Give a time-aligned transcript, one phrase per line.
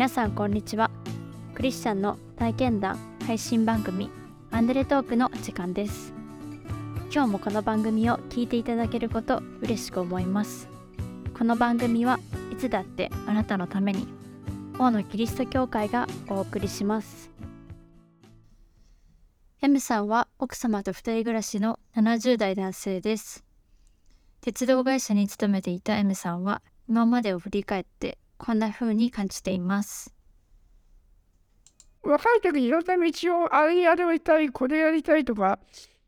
[0.00, 0.90] 皆さんこんにちは。
[1.54, 4.08] クリスチャンの体験談配信番組
[4.50, 6.14] アンデレトークの時間です。
[7.12, 10.70] 今日もこの番組を聞いていただけること嬉しく思います。
[11.36, 12.18] この番組は
[12.50, 14.08] いつだってあなたのために
[14.78, 17.30] 王のキリスト教会がお送りします。
[19.60, 23.44] M さんは奥様と二人暮らしの70代男性です。
[24.40, 30.14] 鉄道会社に勤めていた M さんは今までを振り返ってこんな風に感じています。
[32.02, 35.58] 若い時いろんな道をあれやりたいこれやりたいとか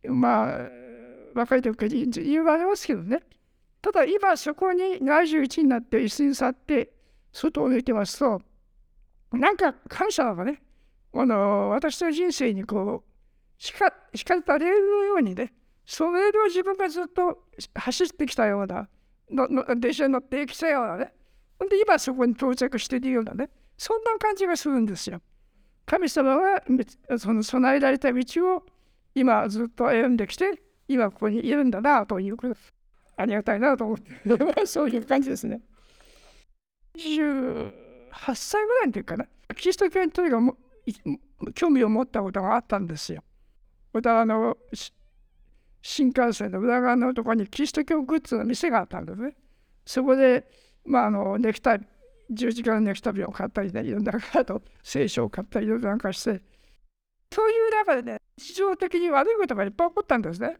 [0.03, 0.71] まあ
[1.35, 3.21] 若い時から言われますけどね。
[3.83, 6.91] ただ今そこに71になって椅子に去って
[7.33, 8.41] 外を見てますと
[9.33, 10.63] なんか感謝がね。
[11.15, 15.52] あの私の人生にこうしかしかたれるようにね
[15.85, 18.89] それを自分がずっと走ってきたような
[19.30, 21.13] のの電車に乗ってきたようなね
[21.63, 25.21] ほんで今そこに到着しているようなねそんな感じがするんですよ。
[25.87, 26.60] 神様は
[27.18, 28.24] その備えられた道
[28.57, 28.65] を
[29.15, 32.57] 今ずっと歩んできて今ここにいるんだなということ
[33.16, 35.60] ありがたいなと思って そういう感じですね。
[36.96, 37.73] 28
[38.35, 43.23] 歳ぐらいの時かなキリスト教にとにかく興味を持ったことがあったんですよ。
[43.93, 44.59] またあの
[45.80, 49.37] 新幹線の裏側のところにキリスト教グッズの店があったんですね。
[49.85, 50.49] そこで、
[50.85, 51.80] まあ、あのネクタイ
[52.30, 56.43] 十字架のネクタイを買ったりねいろんなカード聖書を買ったりいろいろなんかして
[57.33, 60.57] そういう中でね日常的に悪いことがいっぱい起こったんですね。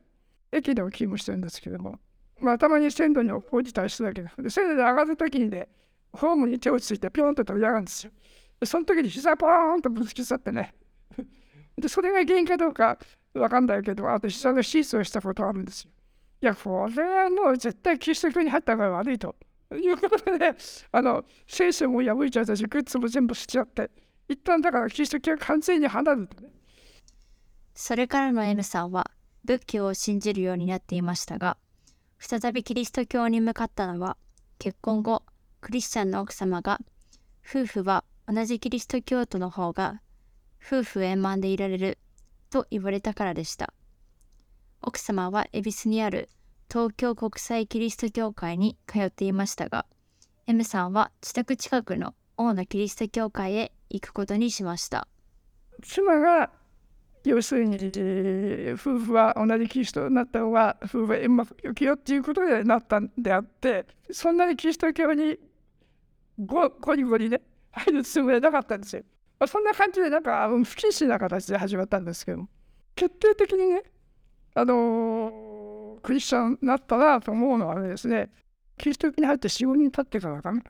[0.53, 1.99] 駅でも勤務してるんですけども、
[2.41, 4.51] まあ、たまに線路に落ちたりするわけです。
[4.51, 5.69] 線路で上がる時にね
[6.13, 8.13] ホームに手をついてピョンと飛び上がるんですよ。
[8.65, 10.75] その時に膝ポーンとぶつけちゃってね
[11.77, 12.99] でそれが原因かどうか
[13.35, 15.91] わかんないけど、あと下の手術をしたことあるんですよ。
[16.43, 19.35] いや、これはもう絶対キリスト教に入った方が悪いと。
[19.79, 20.57] いうことでね、
[20.91, 23.91] あの、聖書も破いちゃったし、グッズも全部しちゃって、
[24.29, 26.53] 一旦だからキリスト教完全に離れる、ね。
[27.75, 29.11] それからの M さんは
[29.45, 31.57] 仏教を信じるようになっていましたが、
[32.19, 34.17] 再びキリスト教に向かったのは、
[34.59, 35.25] 結婚後、
[35.61, 36.79] クリスチャンの奥様が、
[37.45, 40.01] 夫婦は同じキリスト教徒の方が、
[40.65, 41.99] 夫婦円満でいられる
[42.51, 43.75] と言われたからでした。
[44.81, 46.29] 奥様は恵比寿にある
[46.73, 49.85] 東京国際キリスト教会に通っていましたが、
[50.47, 55.07] M さんは自宅近くの王のキリスト教会へ行くことにしました。
[55.83, 56.51] 妻が
[57.25, 57.77] 要するに
[58.73, 65.37] 夫婦は同じキリストになった方が夫婦はうまくいくよっていうことでなったんであってそんなにキリスト教に
[66.39, 69.03] ゴゴリゴリね入るつもりはなかったんですよ。
[69.39, 72.49] まあ、そんな感じでなんか不謹慎な形で始まったんですけど
[72.95, 73.83] 決定的にね
[74.55, 75.62] あのー、
[76.03, 78.31] クリスチャンになったなと思うのはですね
[78.79, 80.63] キリスト教に入って45人経ってからかな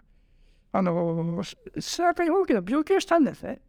[0.74, 1.42] あの、
[1.78, 3.60] 背中に大きな病気をしたんですね。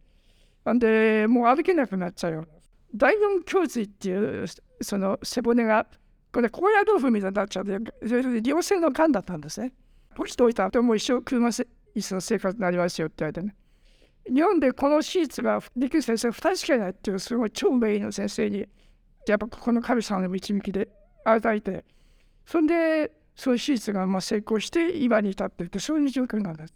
[0.64, 2.46] なんでもう歩けなくなっちゃうよ。
[2.94, 4.46] 第四胸椎っていう
[4.80, 5.86] その背骨が
[6.32, 9.72] これ高野豆腐みたいになっちゃってそれで良性の癌だったんですね。
[10.16, 11.66] 干しておいた後もう一生車椅
[12.00, 13.54] 子の生活になりますよって言われてね。
[14.32, 18.66] 日本でこの手術ができる先生2人しかいないっていうすごい超名医の先生に
[19.26, 20.88] やっぱここの神様の導きで
[21.24, 21.84] 与えて
[22.46, 22.66] それ
[23.06, 26.74] でそういう手術がまあ成功して今に至っていてそういう状況なんです。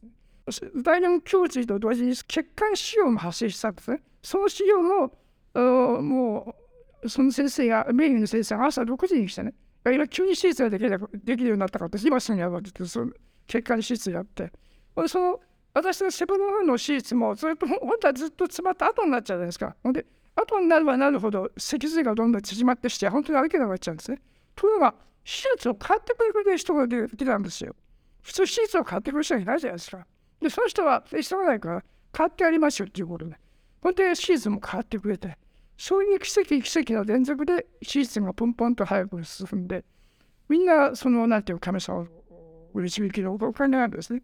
[0.82, 4.00] 大脳胸椎と同時に血管腫瘍も発生したんですね。
[4.22, 6.54] その腫瘍もも
[7.02, 9.54] うその先生が名医の先生が朝6時に来てね
[9.86, 13.12] 今急に手術ができるできるようになったから今すぐにやるってその
[13.46, 14.50] 血管手術やって
[15.06, 15.40] その
[15.74, 19.76] 私のセブンの手術もずっと本当はずっと詰まった後になっちゃうじゃないですか。
[19.82, 24.20] ほんで後になればなるほど脊髄がどんどん縮まってして本当に歩けなくなっちゃうんですね。
[24.58, 27.76] というのが手術を買ってくれる人が出てきたんですよ。
[28.22, 30.04] 普通手術を買ってくれる人はいないじゃないですか。
[30.42, 33.36] でその人は急がないから買ってやりますよっていうことで。
[33.80, 35.38] ほんで手術も買ってくれて
[35.76, 39.84] そういう奇跡奇跡の連続で手術がポンポンと早く進んで
[40.48, 42.06] みんなそのなんていう神様を
[42.74, 44.22] 導きのお金なんですね。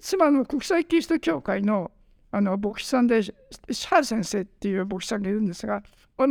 [0.00, 1.92] 妻の国際キリスト教会の
[2.32, 5.82] あの牧師さんでシャー先生っていう牧師さんがいるんですが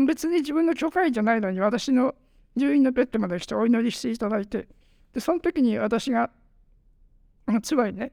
[0.05, 2.13] 別に自分の教会じゃないのに私の
[2.55, 4.67] 入院のベッドまでしてお祈りしていただいて
[5.13, 6.29] でその時に私が
[7.61, 8.11] 妻にね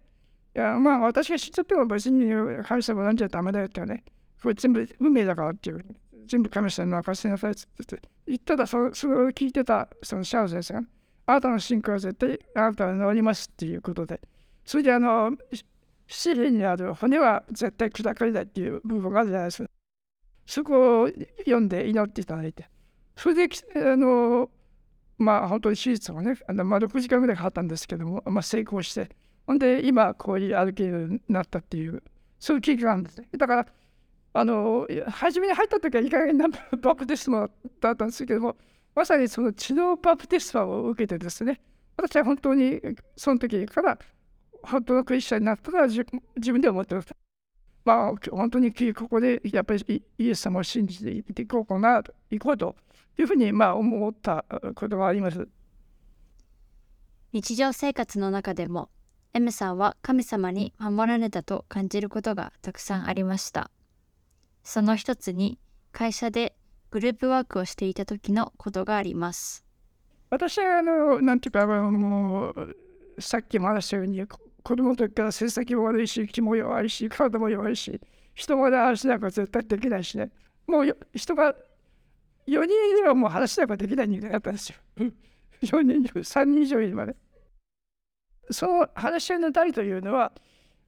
[0.54, 2.30] いやまあ私が知っちゃっても別に
[2.64, 4.04] 神様なんじゃダメだよってね
[4.42, 5.84] これ全部運命だからっていう
[6.26, 10.82] 全部神様の任せなさいって言ったらそそれを聞いてたそのシャー先生が
[11.26, 14.20] あなたの信仰は絶対あなたは治りますっていうことで
[14.64, 15.32] それであの
[16.06, 19.70] 七輪にある骨は絶対砕かれないっていう部分があるじゃないですか。
[20.46, 21.08] そこを
[21.38, 22.68] 読んで祈っていただいて
[23.16, 24.50] それであの
[25.18, 29.10] まあ本当に手術をねあの、まあ、6時間ぐらいかかったんですけども、まあ、成功して
[29.46, 32.02] ほんで今こういう歩けるようになったっていう
[32.38, 33.66] そういう経験があるんですねだから
[34.34, 36.46] あの初めに入った時はいい加減な
[36.80, 37.50] バプテスマ
[37.80, 38.56] だったんですけども
[38.94, 41.60] まさにその知能バプテスマを受けてですね
[41.96, 42.80] 私は本当に
[43.16, 43.98] その時から
[44.62, 46.04] 本当のクリスチャンになったら自
[46.52, 47.21] 分で思ってます。
[47.84, 52.76] まあ本当にここでやっぱりイエス様を信じていっていこうかなといこうと
[53.18, 54.44] いうふうにまあ思った
[54.74, 55.48] ことがあります。
[57.32, 58.90] 日常生活の中でも
[59.34, 63.70] M さんは神様に守られたと感じることがたくさんありました。
[64.62, 65.58] その一つに
[65.92, 66.54] 会社で
[66.90, 69.64] グループワークをしていた時のことがあります。
[70.28, 72.76] 私はあの、なんていうか、もう、
[73.18, 74.22] さっきも話したように、
[74.62, 78.00] 子供の時から成績も悪いし、気も弱いし、体も弱いし、
[78.34, 80.30] 人まで話なんか絶対できないしね。
[80.66, 81.54] もう人が
[82.46, 84.76] 4人いればもう話なんかできない人間だったんですよ。
[85.62, 87.16] 4人以上、3人以上いるまで。
[88.50, 90.32] その話し合いの代というのは、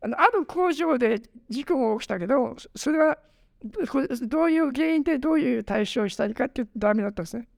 [0.01, 3.19] あのある工場で事故が起きたけど、それは
[4.29, 7.49] どういう原因でどういう対処をしたりかっていうとダメだったんですね。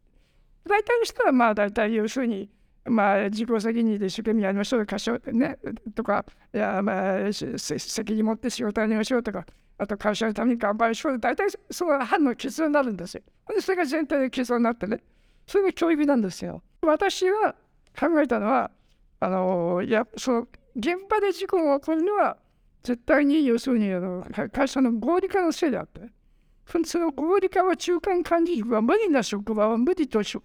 [0.66, 2.50] 大体の人はまあ大体要するに、
[2.88, 5.58] まあ、自己責任で一生懸命やりましょうかしょね、
[5.94, 6.24] とか、
[6.54, 9.44] いやまあ、責任持って仕事やりましょうとか、
[9.78, 13.22] あと会社のために頑張りましょう大体その班の結論になるんですよ。
[13.60, 15.02] それが全体の結論になってね、
[15.46, 16.62] それが教育なんですよ。
[16.82, 17.54] 私が
[17.98, 18.70] 考えたのは、
[19.20, 22.36] あのいやその現場で事故が起こるのは、
[22.82, 26.02] 絶対に要するにあの会社の合理化のせいであって、
[26.84, 30.38] その合理化は中間管理職は無理な職場は無理とし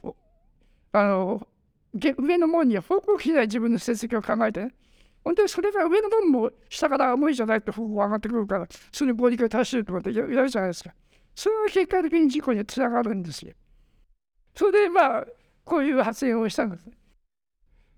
[0.93, 1.47] あの
[1.93, 4.73] 上の門に報告しない自分の成績を考えて、ね、
[5.23, 10.93] 本当にそれが上の門も下から無理じゃないって報告が上がってくるから、その合理化を達してるとかって言るじゃないですか。
[11.35, 13.53] それが結果的に事故につながるんですよ。
[14.55, 15.25] それでまあ、
[15.63, 16.85] こういう発言をしたんです。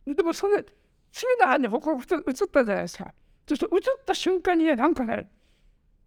[0.06, 0.64] でもそれ、
[1.12, 3.14] 次の班に報告移ったじゃないですか。
[3.48, 5.30] そして映った瞬間にね、なんかね、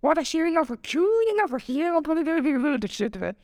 [0.02, 3.36] 私なんか急になんかひげが取れてるってきててね、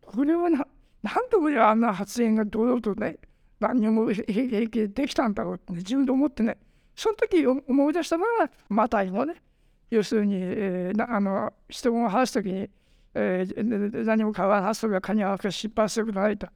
[0.00, 0.66] これはな、
[1.02, 3.18] なんで俺はあんな発言が堂々とね、
[3.68, 6.58] 何にも平気でできたんだろうって、ね、自分で思ってね、
[6.94, 9.42] その時思い出したのが、マタイのね、
[9.90, 12.68] 要するに、えー、あの質問を話す時に、
[13.14, 16.46] えー、何もかは話すがかには失敗することないと、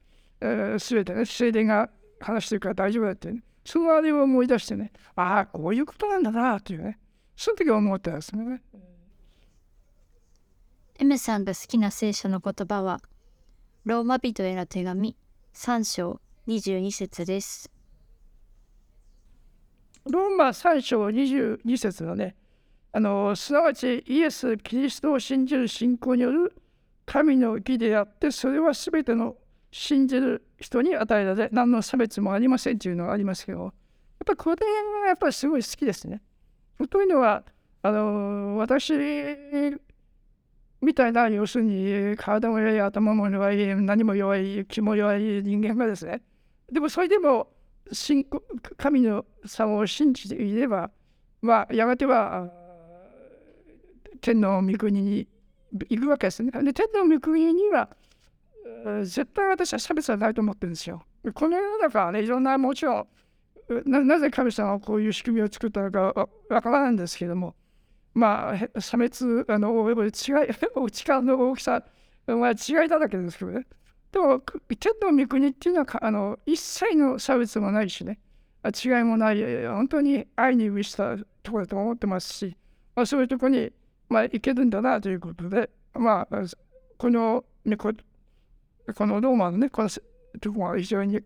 [0.41, 1.89] えー、全てね、聖殿が
[2.19, 6.99] 話してるから大丈夫だって、ね、そのあれを思い出してね、ああ、こういうことなんだなというね、
[7.35, 8.61] その時思ったんですね。
[10.99, 12.99] M さんが好きな聖書の言葉は、
[13.85, 15.15] ローマ人への手紙
[15.53, 17.69] 3章22節です。
[20.09, 22.35] ローマ3章22節のね、
[22.91, 26.55] あのすなわちイエス・キリストを信じる信仰による
[27.05, 29.35] 神の義であって、それは全ての
[29.71, 33.71] 信じる人に与えられ、何の差別もありませんというのがありますけど、やっ
[34.25, 36.23] ぱこれがやっぱりすごい好きですね。
[36.89, 37.43] というのは、
[37.83, 38.91] あの私
[40.81, 46.23] みたいな、要するに体も弱い、頭も弱い、何も弱い、気も弱い人間がですね、
[46.71, 47.47] でもそれでも
[47.91, 48.43] 信仰
[48.77, 50.91] 神のさを信じていれば、
[51.41, 52.49] まあ、やがては
[54.21, 55.27] 天皇御国に
[55.89, 56.51] 行くわけですね。
[56.51, 57.89] で、天皇御国には、
[59.03, 61.03] 絶対私は差別はないと思ってるんですよ。
[61.33, 63.07] この世の中はね、いろんな、もちろん
[63.85, 67.55] な、なぜ神様はこういう仕組みを作ったのかわからないんですけども、
[68.13, 71.83] まあ、差別、あの、違い、力の大きさ
[72.27, 73.65] は違いだらけですけどね。
[74.11, 78.19] でも、天皇御国っていうのは、あの、一切の差別もないしね、
[78.65, 82.57] 違いもない、本当に愛に満ちたところだと思ってますし、
[82.95, 83.71] まあ、そういうところに、
[84.09, 86.41] まあ、行けるんだなということで、まあ、
[86.97, 87.93] この、ね、こ
[88.95, 89.89] このローマのね、この
[90.41, 91.21] ところは非常に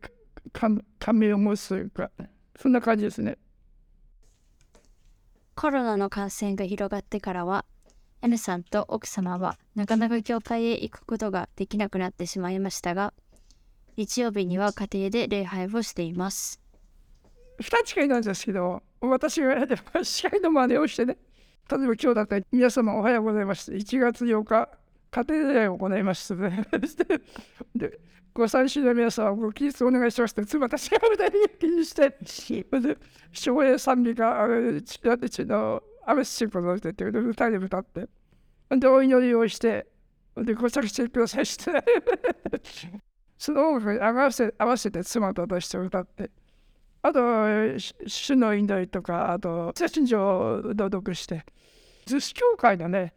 [0.52, 2.12] 感銘を持つというか、
[2.58, 3.38] そんな感じですね。
[5.56, 7.66] コロナの感染が広がってからは、
[8.24, 13.14] N さんと奥様はなかなか教会へ行くことができなくなってしまいましたが、
[13.98, 16.62] 日曜日には家庭で礼拝をしています。
[17.60, 21.18] 2ついなんですけど、私がやって司会の真似をしてね、
[21.70, 23.74] 例えば今日だったら皆様おはようございます。
[23.74, 24.70] 1月8日、
[25.12, 26.50] 家庭礼を行いますの
[27.76, 28.00] で、
[28.34, 32.18] ご参集の皆様、ご起立お願いしますと、私が歌に気にして、
[32.80, 32.98] で、
[33.34, 34.48] 昭栄賛美が、
[34.82, 35.02] ち
[35.46, 38.08] の、アメスシンポのって言って、歌で歌って、
[38.70, 39.88] で、お祈りをして、
[40.36, 41.72] で、ご着地くださして、
[43.38, 46.32] その音楽に合わせ合わせて妻と私と歌って、
[47.02, 47.20] あと、
[48.08, 51.46] 主の祈りとか、あと、聖書を朗読して、
[52.06, 53.14] 図書協会のね、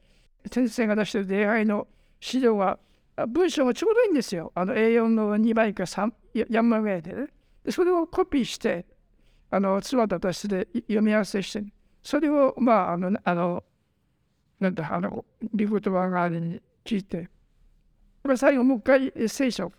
[0.51, 1.87] 先生が出してる出会いの
[2.21, 2.79] 資料が
[3.29, 4.53] 文章がちょうどいいんですよ。
[4.55, 7.27] あの A4 の2倍か3、4枚ぐらいでね。
[7.65, 8.85] でそれをコピーして、
[9.51, 11.65] あの妻と私で読み合わせして。
[12.07, 13.65] それをまああのあの
[14.61, 17.29] なんだあのリ言葉代わりに聞いて。
[18.37, 19.71] 最後もう一回聖書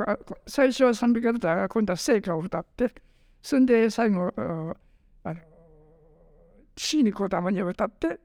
[0.46, 2.94] 最初は賛美歌だったら今度は聖歌を歌って
[3.42, 5.36] そんで最後あの
[6.78, 8.20] 死にこだまに歌って。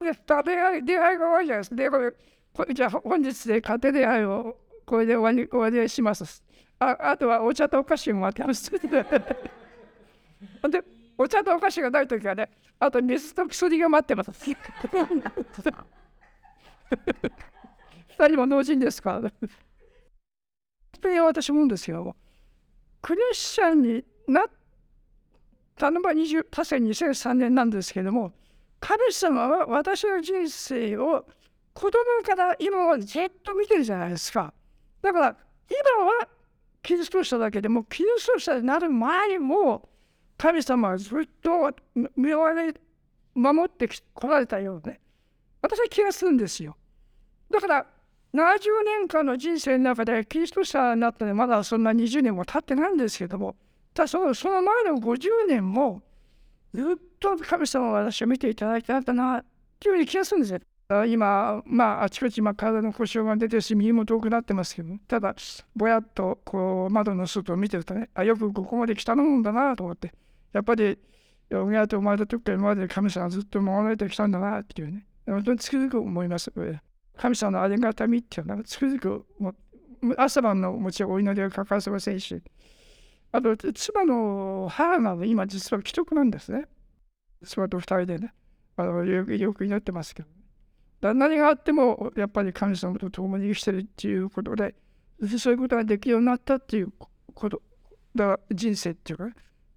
[0.00, 1.76] で出会い出会いが終わりじゃないですか。
[1.76, 2.12] でこれ
[2.52, 6.44] これじゃあ本日で家庭出会いをこれで終わり終わりします。
[6.78, 8.70] ああとはお茶とお菓子を待ってます。
[8.70, 8.78] で
[11.18, 14.30] お茶とお菓子がない時はねあと水と薬が待ってます
[18.18, 19.32] 二人も同人ですからね。
[21.00, 22.16] それは私思うんですよ。
[23.02, 24.44] クリスチャンになっ
[25.76, 28.32] たのが20確か2003年なんですけども、
[28.80, 31.26] 神様は私の人生を
[31.74, 34.52] 子供から今はずっと見てるじゃないですか。
[35.02, 35.36] だから
[35.68, 36.28] 今は
[36.82, 39.88] キリスト者だけでもキリスト者になる前にも
[40.36, 41.72] 神様はずっと
[42.16, 42.44] 身を
[43.34, 45.00] 守ってこられたようね。
[45.62, 46.76] 私は気がするんですよ。
[47.50, 47.86] だから
[48.34, 53.56] 70年間の人生の中でキリスト者になったのまだそんな20年も経ってないんですけども、
[53.94, 56.02] たそのその前の50年も
[56.74, 56.84] ずっ
[57.18, 59.44] と神様は私を見ていただいてあったなっ
[59.80, 60.60] ていうふうに気がするんですよ。
[61.08, 65.34] 今、まあ、あちこち今体の故障が出てるし、右も遠くなってますけど、ただ、
[65.74, 70.12] ぼやっとこう窓の外を見てるとね、あ、よくここまで来たもんだなと思って、
[70.52, 70.98] やっぱり、
[71.50, 76.52] 親と生まれた時から今まで神様はずっと守られてきたんだなっていうね、本当につくづく思います。
[77.16, 79.24] 神様のありがたみっていうのはつくづく
[80.18, 82.42] 朝晩のもちろんお祈りは欠かせませんし。
[83.32, 86.66] あと妻の母が今実は既得なんですね。
[87.44, 88.34] 妻と二人でね。
[88.76, 89.24] あのよ
[89.54, 90.28] く祈ってますけど、
[91.00, 94.74] 何があってもやっぱり神様と共に生きてるっていうことで
[95.38, 96.92] そういうことができるようになったっていう
[97.34, 97.62] こと
[98.14, 99.28] だ人生っていうか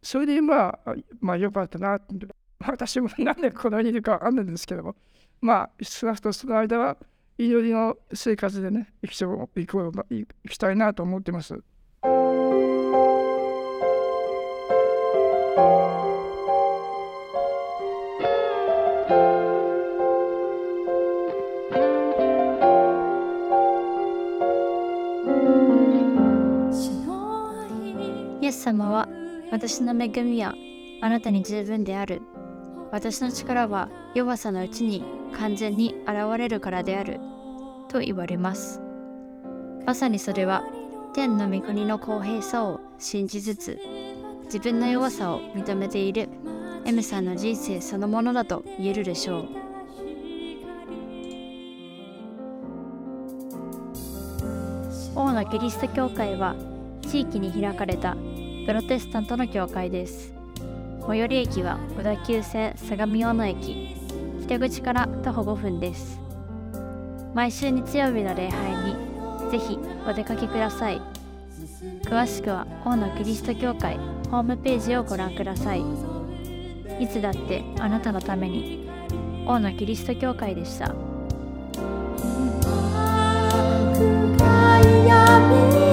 [0.01, 0.77] それで今
[1.19, 2.27] まあよかったなって。
[2.59, 4.95] 私も何でこのにいるか分かんないんですけども。
[5.41, 6.97] まあ少なくともその間は
[7.37, 9.27] 祈りの生活でね生きてい
[9.67, 11.63] こう生きたいなと思ってます。
[28.59, 29.07] 様は
[29.51, 30.53] 私の恵みは
[31.01, 32.21] あなたに十分である。
[32.91, 37.19] 私の力は弱さのうちに完全に現れるからである。
[37.87, 38.81] と言われます。
[39.85, 40.63] まさにそれは
[41.13, 43.79] 天の御国の公平さを信じつつ
[44.45, 46.29] 自分の弱さを認めている
[46.85, 49.47] M さんの人生そのものだと言えるでしょう。
[55.15, 56.55] 王のキリスト教会は
[57.01, 58.15] 地域に開かれた
[58.69, 60.31] プロテスタントの教会です。
[61.07, 63.95] 最寄り駅は小田急線相模大野駅。
[64.43, 66.19] 北口から徒歩5分です。
[67.33, 68.95] 毎週日曜日の礼拝に
[69.49, 71.01] ぜひお出かけください。
[72.03, 73.97] 詳しくは大野キリスト教会
[74.29, 75.83] ホームページをご覧ください。
[76.99, 78.87] いつだってあなたのために
[79.47, 80.93] 大野キリスト教会でした
[83.97, 85.88] 「深い闇